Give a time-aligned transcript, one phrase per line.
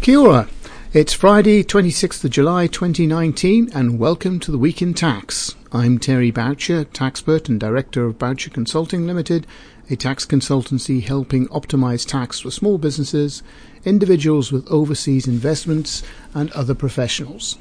[0.00, 0.48] Kia ora.
[0.92, 5.54] It's Friday, 26th of July 2019, and welcome to the Week in Tax.
[5.72, 9.46] I'm Terry Baucher, taxpert and director of Baucher Consulting Limited,
[9.90, 13.42] a tax consultancy helping optimize tax for small businesses,
[13.84, 16.02] individuals with overseas investments,
[16.32, 17.58] and other professionals.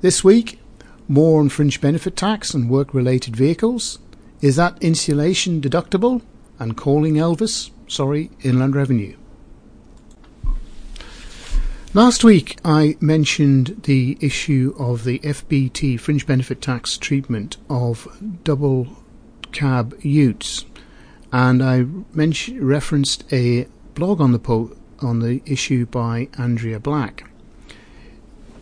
[0.00, 0.60] This week,
[1.08, 3.98] more on fringe benefit tax and work related vehicles.
[4.40, 6.22] Is that insulation deductible?
[6.58, 7.70] And calling Elvis?
[7.86, 9.16] Sorry, Inland Revenue.
[11.92, 18.06] Last week I mentioned the issue of the FBT fringe benefit tax treatment of
[18.44, 19.02] double
[19.50, 20.66] cab utes,
[21.32, 27.28] and I mentioned, referenced a blog on the po- on the issue by Andrea Black.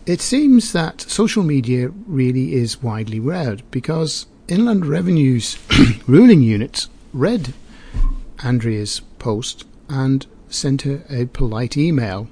[0.06, 5.58] It seems that social media really is widely read because Inland Revenue's
[6.06, 7.52] ruling units read
[8.42, 12.26] Andrea's post and sent her a polite email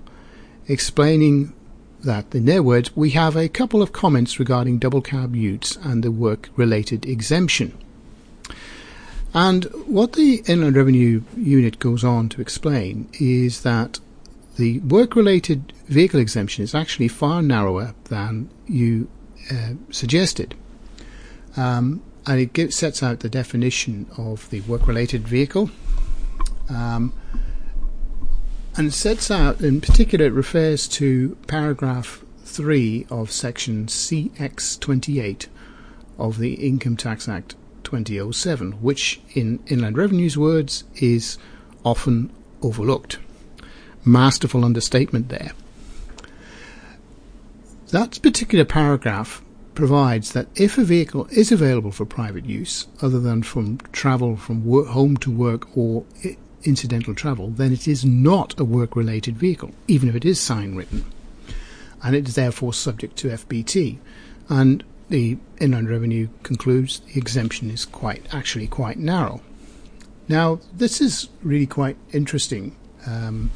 [0.68, 1.52] explaining
[2.04, 6.02] that, in their words, we have a couple of comments regarding double cab utes and
[6.02, 7.76] the work related exemption.
[9.34, 14.00] And what the Inland Revenue Unit goes on to explain is that
[14.56, 19.08] the work related vehicle exemption is actually far narrower than you
[19.50, 20.54] uh, suggested.
[21.56, 25.70] Um, and it sets out the definition of the work related vehicle.
[26.68, 27.12] Um,
[28.76, 35.46] and sets out, in particular, it refers to paragraph 3 of section CX28
[36.18, 37.54] of the Income Tax Act
[37.84, 41.38] 2007, which, in Inland Revenue's words, is
[41.84, 42.30] often
[42.62, 43.18] overlooked.
[44.04, 45.52] Masterful understatement there.
[47.92, 49.42] That particular paragraph
[49.74, 54.64] provides that if a vehicle is available for private use, other than from travel from
[54.64, 56.04] work, home to work or
[56.64, 60.74] incidental travel, then it is not a work related vehicle, even if it is sign
[60.74, 61.04] written.
[62.02, 63.98] And it is therefore subject to FBT.
[64.48, 69.40] And the Inland Revenue concludes the exemption is quite actually quite narrow.
[70.28, 72.74] Now, this is really quite interesting
[73.06, 73.50] um,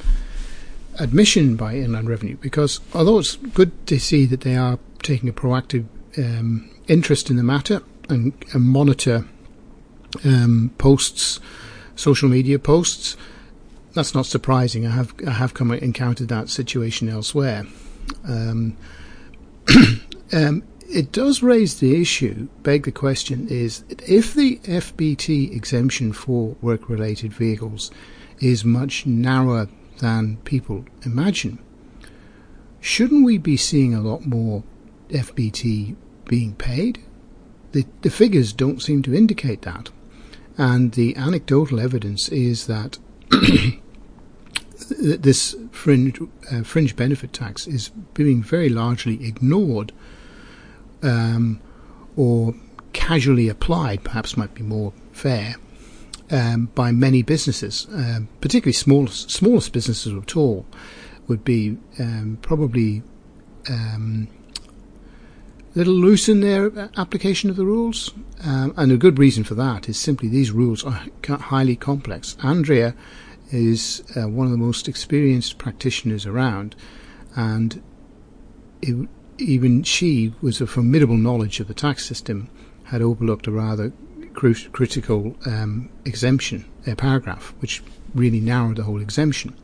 [0.98, 5.32] admission by Inland Revenue because although it's good to see that they are taking a
[5.32, 5.86] proactive
[6.18, 9.24] um, interest in the matter and, and monitor
[10.24, 11.40] um, posts
[11.96, 13.16] social media posts.
[13.94, 14.86] That's not surprising.
[14.86, 17.66] I have I have come encountered that situation elsewhere.
[18.24, 18.76] Um,
[20.32, 26.56] um, it does raise the issue, beg the question is if the FBT exemption for
[26.60, 27.92] work related vehicles
[28.40, 29.68] is much narrower
[29.98, 31.60] than people imagine,
[32.80, 34.64] shouldn't we be seeing a lot more
[35.10, 36.98] FBT being paid?
[37.70, 39.90] The, the figures don't seem to indicate that.
[40.60, 42.98] And the anecdotal evidence is that
[44.90, 46.20] this fringe,
[46.52, 49.92] uh, fringe benefit tax is being very largely ignored
[51.02, 51.62] um,
[52.14, 52.54] or
[52.92, 55.54] casually applied, perhaps might be more fair,
[56.30, 60.66] um, by many businesses, um, particularly smallest, smallest businesses at all,
[61.26, 63.02] would be um, probably
[63.70, 64.28] um,
[65.74, 68.12] little loose in their application of the rules.
[68.44, 72.36] Um, and a good reason for that is simply these rules are highly complex.
[72.42, 72.94] Andrea
[73.50, 76.76] is uh, one of the most experienced practitioners around,
[77.36, 77.82] and
[78.82, 82.48] it, even she, with a formidable knowledge of the tax system,
[82.84, 83.92] had overlooked a rather
[84.34, 86.64] cru- critical um, exemption
[86.96, 87.82] paragraph, which
[88.14, 89.54] really narrowed the whole exemption.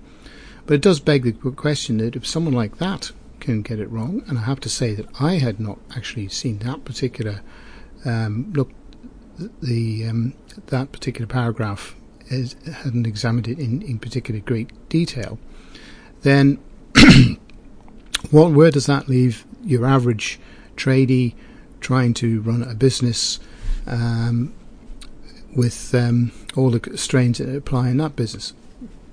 [0.66, 3.12] But it does beg the question that if someone like that
[3.46, 4.22] can get it wrong.
[4.26, 7.42] And I have to say that I had not actually seen that particular
[8.04, 8.70] um, look
[9.62, 10.34] the um,
[10.66, 11.94] that particular paragraph
[12.28, 15.38] is, hadn't examined it in, in particular great detail.
[16.22, 16.58] Then,
[18.30, 20.40] what where does that leave your average
[20.76, 21.34] tradie
[21.80, 23.38] trying to run a business
[23.86, 24.54] um,
[25.54, 28.54] with um, all the strains that apply in that business?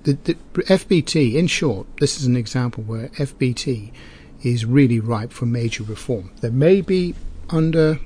[0.04, 3.90] The, the FBT, in short, this is an example where FBT
[4.44, 6.30] is really ripe for major reform.
[6.40, 7.14] There may be
[7.50, 7.98] under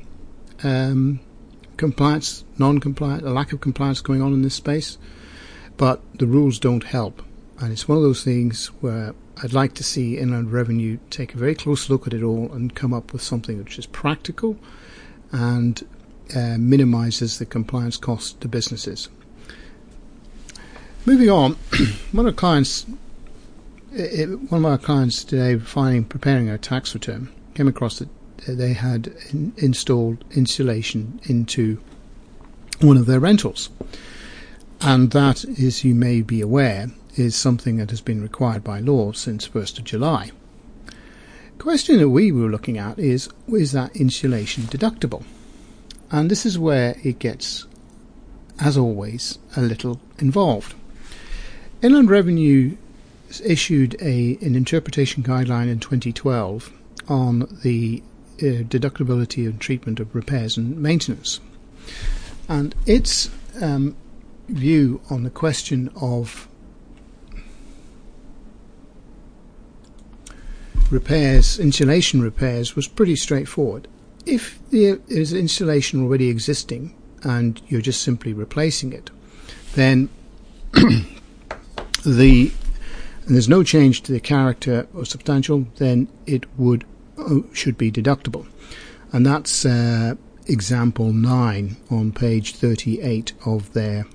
[0.63, 1.21] um,
[1.77, 4.99] compliance, non-compliance, a lack of compliance going on in this space,
[5.77, 7.23] but the rules don't help.
[7.61, 11.39] And it's one of those things where I'd like to see Inland Revenue take a
[11.39, 14.57] very close look at it all and come up with something which is practical
[15.33, 15.87] and
[16.35, 19.09] uh, minimises the compliance cost to businesses.
[21.05, 21.53] Moving on,
[22.13, 22.87] one of clients
[23.93, 28.09] it, one of our clients today, finding preparing a tax return, came across that
[28.47, 31.81] they had in, installed insulation into
[32.81, 33.71] one of their rentals,
[34.81, 39.13] and that, as you may be aware, is something that has been required by law
[39.13, 40.31] since 1st of July.
[40.87, 45.25] The question that we were looking at is is that insulation deductible?
[46.11, 47.67] And this is where it gets,
[48.61, 50.75] as always, a little involved.
[51.83, 52.77] Inland Revenue
[53.45, 56.73] issued a, an interpretation guideline in 2012
[57.09, 58.03] on the
[58.39, 61.41] uh, deductibility and treatment of repairs and maintenance.
[62.49, 63.31] And its
[63.61, 63.97] um,
[64.49, 66.49] view on the question of
[70.91, 73.89] repairs, insulation repairs, was pretty straightforward.
[74.25, 79.11] If there is insulation already existing and you're just simply replacing it,
[79.75, 80.09] then
[82.05, 82.53] the
[83.29, 86.87] and there's no change to the character or substantial, then it would
[87.19, 88.47] uh, should be deductible,
[89.13, 90.15] and that's uh,
[90.47, 94.07] example nine on page 38 of their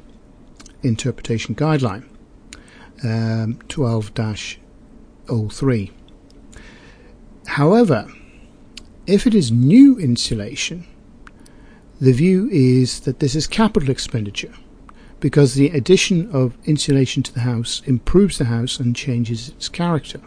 [0.81, 2.06] interpretation guideline,
[3.04, 5.92] um, 12-03.
[7.45, 8.12] However,
[9.06, 10.88] if it is new insulation,
[12.01, 14.56] the view is that this is capital expenditure
[15.23, 20.19] because the addition of insulation to the house improves the house and changes its character.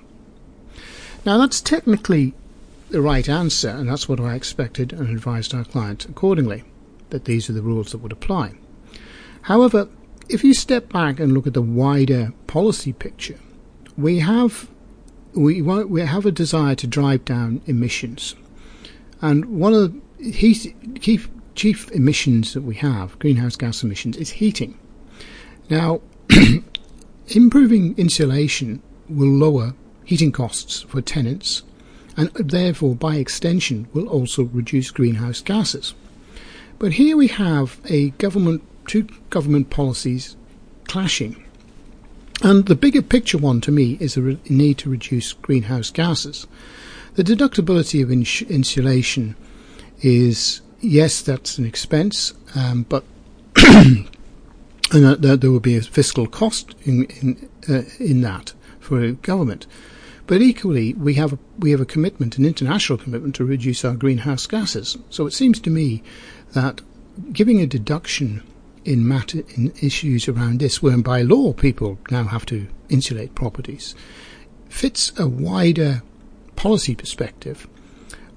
[1.26, 2.32] Now, that's technically
[2.88, 6.64] the right answer, and that's what I expected and advised our client accordingly,
[7.10, 8.54] that these are the rules that would apply.
[9.42, 9.90] However,
[10.30, 13.38] if you step back and look at the wider policy picture,
[13.98, 14.70] we have
[15.34, 18.34] we we have a desire to drive down emissions,
[19.20, 24.78] and one of the chief chief emissions that we have, greenhouse gas emissions, is heating.
[25.68, 26.00] Now,
[27.28, 29.74] improving insulation will lower
[30.04, 31.62] heating costs for tenants
[32.16, 35.94] and therefore, by extension, will also reduce greenhouse gases.
[36.78, 40.36] But here we have a government, two government policies
[40.84, 41.42] clashing.
[42.42, 46.46] And the bigger picture one to me is the need to reduce greenhouse gases.
[47.14, 49.36] The deductibility of ins- insulation
[50.00, 53.04] is, yes, that's an expense, um, but
[54.92, 59.00] and that, that, there will be a fiscal cost in in, uh, in that for
[59.00, 59.66] a government.
[60.26, 63.94] But equally, we have a, we have a commitment, an international commitment, to reduce our
[63.94, 64.96] greenhouse gases.
[65.08, 66.02] So it seems to me
[66.52, 66.80] that
[67.32, 68.42] giving a deduction
[68.84, 73.94] in matter in issues around this, where by law people now have to insulate properties,
[74.68, 76.02] fits a wider
[76.54, 77.66] policy perspective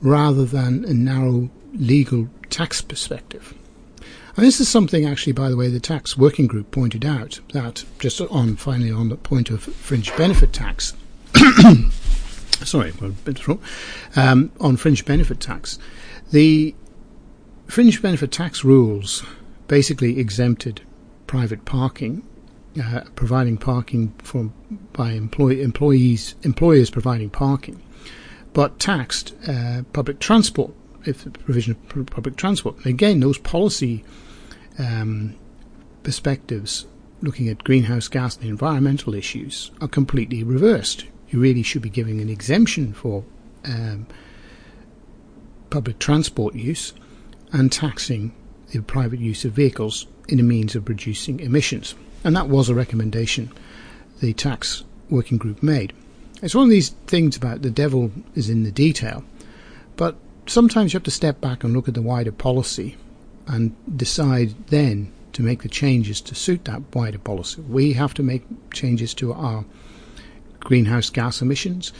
[0.01, 3.53] rather than a narrow legal tax perspective.
[4.35, 7.83] And this is something, actually, by the way, the tax working group pointed out that
[7.99, 10.93] just on finally on the point of fringe benefit tax.
[12.63, 12.93] sorry,
[14.15, 15.79] um, on fringe benefit tax,
[16.31, 16.75] the
[17.67, 19.23] fringe benefit tax rules
[19.67, 20.81] basically exempted
[21.27, 22.23] private parking,
[22.81, 24.51] uh, providing parking for
[24.93, 27.81] by employ- employees employers providing parking,
[28.53, 30.71] but taxed uh, public transport
[31.05, 32.85] if the provision of public transport.
[32.85, 34.03] Again, those policy
[34.77, 35.35] um,
[36.03, 36.85] perspectives
[37.21, 41.05] looking at greenhouse gas and environmental issues are completely reversed.
[41.29, 43.23] You really should be giving an exemption for
[43.65, 44.07] um,
[45.69, 46.93] public transport use
[47.51, 48.33] and taxing
[48.71, 51.95] the private use of vehicles in a means of reducing emissions.
[52.23, 53.51] And that was a recommendation
[54.21, 55.93] the tax working group made.
[56.41, 59.23] It's one of these things about the devil is in the detail,
[59.95, 60.15] but
[60.49, 62.97] sometimes you have to step back and look at the wider policy
[63.47, 67.61] and decide then to make the changes to suit that wider policy.
[67.61, 69.63] We have to make changes to our
[70.59, 71.93] greenhouse gas emissions.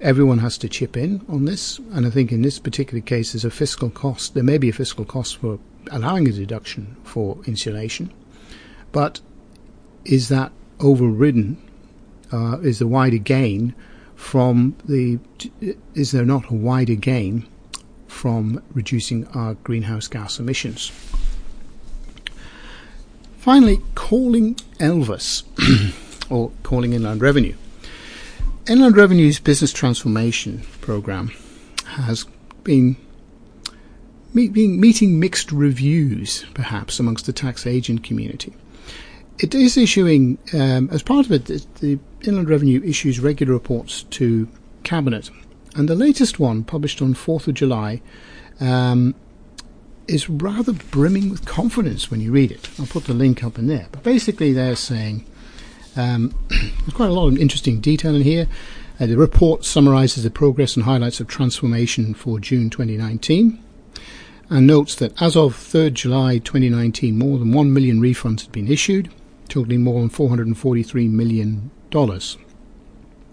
[0.00, 3.44] Everyone has to chip in on this, and I think in this particular case, there's
[3.44, 4.34] a fiscal cost.
[4.34, 8.12] There may be a fiscal cost for allowing a deduction for insulation,
[8.90, 9.20] but
[10.04, 11.56] is that overridden?
[12.32, 13.74] Uh, is the wider gain
[14.16, 15.20] from the?
[15.94, 17.46] Is there not a wider gain
[18.12, 20.92] from reducing our greenhouse gas emissions.
[23.38, 25.42] Finally, calling Elvis,
[26.30, 27.54] or calling Inland Revenue.
[28.68, 31.32] Inland Revenue's business transformation program
[31.86, 32.26] has
[32.62, 32.96] been
[34.32, 38.52] meet, meeting mixed reviews, perhaps, amongst the tax agent community.
[39.40, 41.46] It is issuing, um, as part of it,
[41.80, 44.46] the Inland Revenue issues regular reports to
[44.84, 45.30] Cabinet
[45.74, 48.02] and the latest one, published on 4th of July,
[48.60, 49.14] um,
[50.06, 52.68] is rather brimming with confidence when you read it.
[52.78, 53.88] I'll put the link up in there.
[53.92, 55.24] But basically, they're saying
[55.96, 58.48] um, there's quite a lot of interesting detail in here.
[59.00, 63.62] Uh, the report summarizes the progress and highlights of transformation for June 2019
[64.50, 68.68] and notes that as of 3rd July 2019, more than 1 million refunds had been
[68.68, 69.10] issued,
[69.48, 71.70] totaling more than 443 million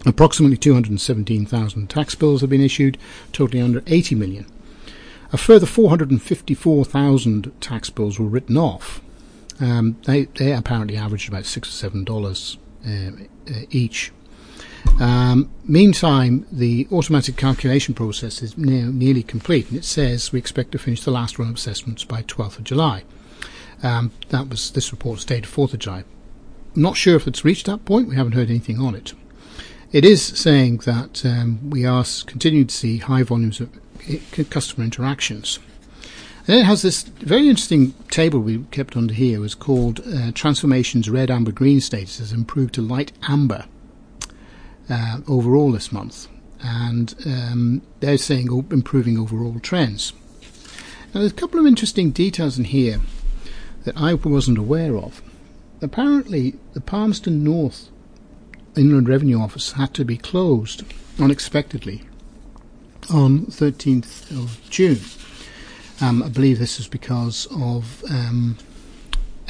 [0.06, 2.96] Approximately 217,000 tax bills have been issued,
[3.32, 4.46] totaling under 80 million.
[5.32, 9.02] A further 454,000 tax bills were written off.
[9.60, 13.10] Um, they, they apparently averaged about six or seven dollars uh,
[13.48, 14.10] uh, each.
[14.98, 20.72] Um, meantime, the automatic calculation process is now nearly complete, and it says we expect
[20.72, 23.04] to finish the last run of assessments by 12th of July.
[23.82, 26.04] Um, that was this report dated 4th of July.
[26.74, 28.08] I'm not sure if it's reached that point.
[28.08, 29.12] We haven't heard anything on it.
[29.92, 33.70] It is saying that um, we are continuing to see high volumes of
[34.48, 35.58] customer interactions.
[36.46, 39.38] And it has this very interesting table we kept under here.
[39.38, 43.64] It was called uh, Transformations Red, Amber, Green status has improved to light amber
[44.88, 46.28] uh, overall this month.
[46.62, 50.12] And um, they're saying improving overall trends.
[51.12, 53.00] Now, there's a couple of interesting details in here
[53.82, 55.20] that I wasn't aware of.
[55.82, 57.88] Apparently, the Palmerston North
[58.76, 60.84] Inland Revenue Office had to be closed
[61.18, 62.02] unexpectedly
[63.12, 65.00] on 13th of June.
[66.00, 68.56] Um, I believe this is because of um,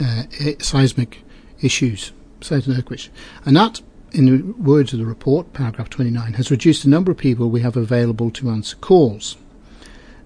[0.01, 0.25] uh,
[0.59, 1.23] seismic
[1.61, 3.09] issues, seismic earthquakes.
[3.45, 3.81] And that,
[4.13, 7.61] in the words of the report, paragraph 29, has reduced the number of people we
[7.61, 9.37] have available to answer calls.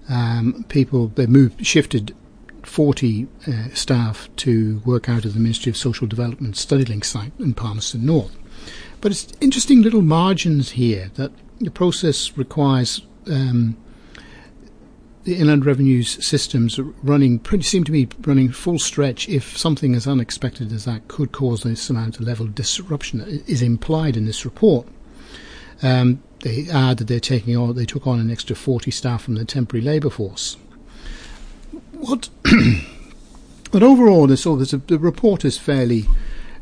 [0.09, 2.15] Um, people, they moved, shifted
[2.63, 7.53] 40 uh, staff to work out of the Ministry of Social Development StudyLink site in
[7.53, 8.35] Palmerston North.
[9.05, 13.77] But it's interesting little margins here that the process requires um,
[15.25, 20.07] the Inland Revenue's systems running pretty seem to be running full stretch if something as
[20.07, 24.25] unexpected as that could cause this amount of level of disruption that is implied in
[24.25, 24.87] this report.
[25.83, 29.35] Um, they add that they're taking on they took on an extra 40 staff from
[29.35, 30.57] the temporary labour force.
[31.91, 32.29] What
[33.71, 36.07] but overall, this, oh, a, the report is fairly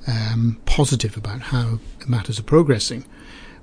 [0.07, 3.05] um, positive about how matters are progressing,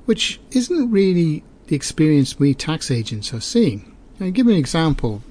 [0.07, 3.95] which isn't really the experience we tax agents are seeing.
[4.21, 5.23] I'll give you an example.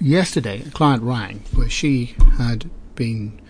[0.00, 3.40] Yesterday, a client rang where she had been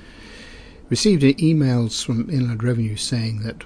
[0.88, 3.64] received emails from Inland Revenue saying that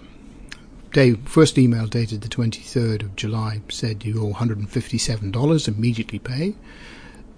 [0.92, 6.54] day first email dated the 23rd of July said you owe $157 immediately pay.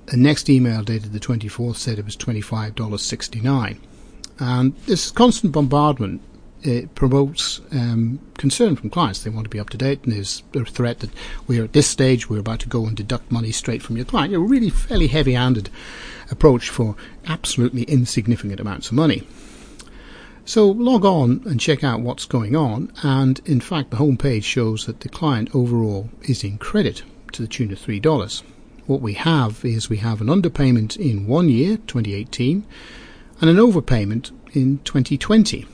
[0.07, 3.79] The next email dated the 24th said it was $25.69.
[4.39, 6.23] And this constant bombardment
[6.65, 9.23] it promotes um, concern from clients.
[9.23, 11.11] They want to be up to date, and there's a threat that
[11.47, 14.35] we're at this stage, we're about to go and deduct money straight from your client.
[14.35, 15.69] A really fairly heavy handed
[16.31, 19.27] approach for absolutely insignificant amounts of money.
[20.47, 24.45] So log on and check out what's going on, and in fact, the home page
[24.45, 28.43] shows that the client overall is in credit to the tune of $3.
[28.87, 32.65] What we have is we have an underpayment in one year, 2018,
[33.41, 35.67] and an overpayment in 2020.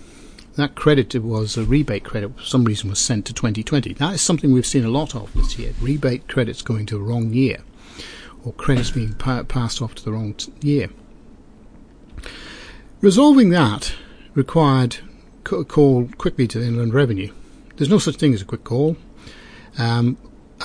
[0.57, 3.95] That credit was a rebate credit for some reason was sent to 2020.
[3.95, 5.73] That is something we've seen a lot of this year.
[5.81, 7.59] Rebate credits going to the wrong year,
[8.45, 10.91] or credits being pa- passed off to the wrong t- year.
[13.01, 13.95] Resolving that
[14.35, 14.99] required
[15.51, 17.33] a call quickly to Inland Revenue.
[17.77, 18.97] There's no such thing as a quick call.
[19.79, 20.19] Um,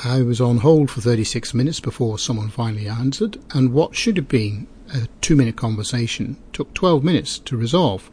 [0.03, 4.27] I was on hold for 36 minutes before someone finally answered, and what should have
[4.27, 8.09] been a two minute conversation took 12 minutes to resolve.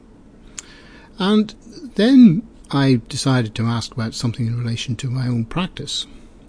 [1.18, 1.54] And
[1.94, 6.06] then I decided to ask about something in relation to my own practice.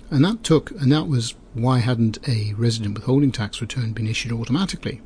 [0.10, 4.32] And that took, and that was why hadn't a resident withholding tax return been issued
[4.32, 5.02] automatically?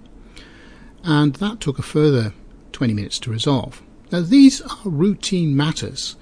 [1.04, 2.34] And that took a further
[2.72, 3.82] 20 minutes to resolve.
[4.12, 6.16] Now, these are routine matters,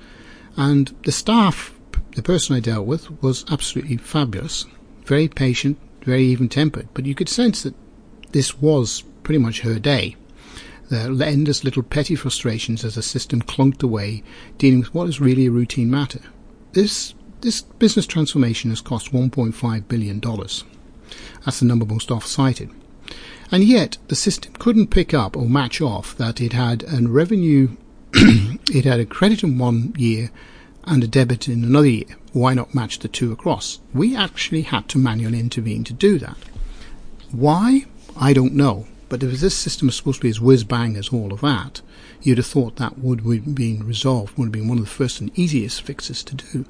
[0.58, 1.78] and the staff,
[2.16, 4.66] the person I dealt with, was absolutely fabulous,
[5.04, 7.76] very patient, very even tempered, but you could sense that
[8.36, 10.18] this was pretty much her day.
[10.92, 14.24] Are endless little petty frustrations as the system clunked away,
[14.58, 16.20] dealing with what is really a routine matter.
[16.74, 20.20] This this business transformation has cost $1.5 billion.
[20.20, 22.72] That's the number most oft cited.
[23.54, 27.78] And yet, the system couldn't pick up or match off that it had a revenue,
[28.14, 30.30] it had a credit in one year
[30.84, 32.18] and a debit in another year.
[32.34, 33.80] Why not match the two across?
[33.94, 36.36] We actually had to manually intervene to do that.
[37.32, 37.86] Why?
[38.16, 38.88] I don't know.
[39.08, 41.82] But if this system is supposed to be as whiz bang as all of that,
[42.22, 45.22] you'd have thought that would have been resolved, would have been one of the first
[45.22, 46.66] and easiest fixes to do.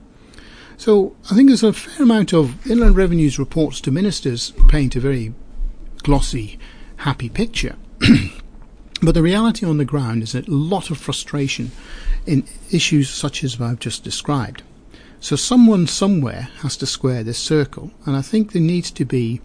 [0.78, 5.00] So I think there's a fair amount of Inland Revenue's reports to ministers paint a
[5.00, 5.34] very
[6.04, 6.60] glossy,
[6.98, 7.78] happy picture.
[9.02, 11.72] but the reality on the ground is a lot of frustration
[12.26, 14.64] in issues such as I've just described.
[15.22, 19.42] So someone somewhere has to square this circle, and I think there needs to be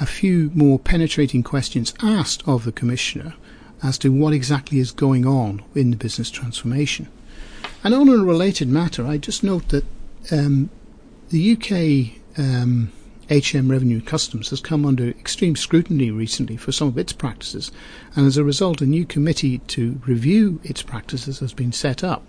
[0.00, 3.34] a few more penetrating questions asked of the Commissioner
[3.82, 7.08] as to what exactly is going on in the business transformation.
[7.82, 9.84] And on a related matter, I just note that
[10.32, 10.70] um,
[11.28, 12.90] the UK um,
[13.30, 17.70] HM Revenue Customs has come under extreme scrutiny recently for some of its practices,
[18.16, 22.26] and as a result, a new committee to review its practices has been set up.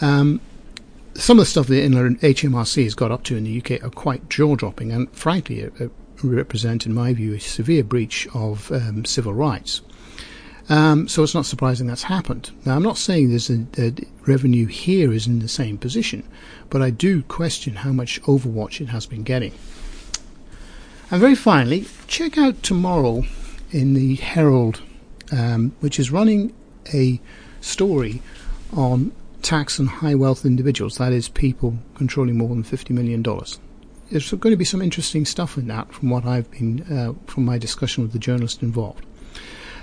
[0.00, 0.40] Um,
[1.14, 4.28] some of the stuff that HMRC has got up to in the UK are quite
[4.28, 5.70] jaw-dropping, and frankly,
[6.22, 9.82] represent, in my view, a severe breach of um, civil rights.
[10.68, 12.50] Um, so it's not surprising that's happened.
[12.64, 13.92] Now, I'm not saying there's a, a,
[14.26, 16.24] revenue here is in the same position,
[16.70, 19.52] but I do question how much overwatch it has been getting.
[21.10, 23.22] And very finally, check out tomorrow
[23.70, 24.82] in the Herald,
[25.30, 26.52] um, which is running
[26.92, 27.20] a
[27.60, 28.20] story
[28.72, 33.22] on tax on high wealth individuals, that is, people controlling more than $50 million.
[34.10, 37.44] There's going to be some interesting stuff in that from what I've been, uh, from
[37.44, 39.04] my discussion with the journalist involved.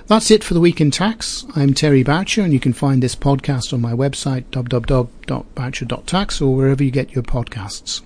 [0.08, 1.46] That's it for the week in tax.
[1.56, 6.84] I'm Terry Baucher, and you can find this podcast on my website, www.baucher.tax, or wherever
[6.84, 8.02] you get your podcasts.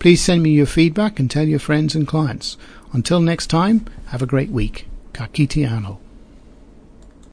[0.00, 2.56] Please send me your feedback and tell your friends and clients.
[2.92, 4.88] Until next time, have a great week.
[5.12, 5.98] Kakitiano.